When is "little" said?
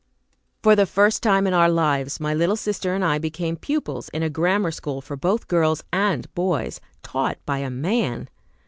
2.33-2.55